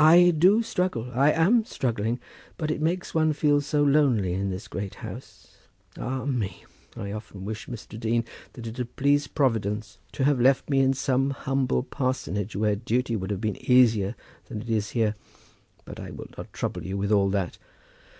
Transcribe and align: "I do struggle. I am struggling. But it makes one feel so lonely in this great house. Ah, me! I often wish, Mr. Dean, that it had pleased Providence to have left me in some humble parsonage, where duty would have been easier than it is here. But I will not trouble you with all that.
"I 0.00 0.32
do 0.36 0.64
struggle. 0.64 1.12
I 1.14 1.30
am 1.30 1.64
struggling. 1.64 2.18
But 2.56 2.72
it 2.72 2.82
makes 2.82 3.14
one 3.14 3.32
feel 3.32 3.60
so 3.60 3.84
lonely 3.84 4.32
in 4.34 4.50
this 4.50 4.66
great 4.66 4.96
house. 4.96 5.58
Ah, 5.96 6.24
me! 6.24 6.64
I 6.96 7.12
often 7.12 7.44
wish, 7.44 7.68
Mr. 7.68 7.96
Dean, 8.00 8.24
that 8.54 8.66
it 8.66 8.78
had 8.78 8.96
pleased 8.96 9.36
Providence 9.36 9.98
to 10.10 10.24
have 10.24 10.40
left 10.40 10.68
me 10.68 10.80
in 10.80 10.92
some 10.92 11.30
humble 11.30 11.84
parsonage, 11.84 12.56
where 12.56 12.74
duty 12.74 13.14
would 13.14 13.30
have 13.30 13.40
been 13.40 13.64
easier 13.70 14.16
than 14.46 14.60
it 14.60 14.68
is 14.68 14.90
here. 14.90 15.14
But 15.84 16.00
I 16.00 16.10
will 16.10 16.26
not 16.36 16.52
trouble 16.52 16.84
you 16.84 16.98
with 16.98 17.12
all 17.12 17.28
that. 17.28 17.56